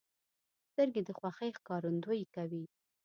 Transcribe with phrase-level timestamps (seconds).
[0.69, 2.63] سترګې د خوښۍ ښکارندویي کوي